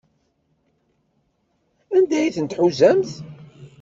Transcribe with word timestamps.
Anda 1.95 2.15
ay 2.19 2.33
ten-tḥuzamt? 2.35 3.09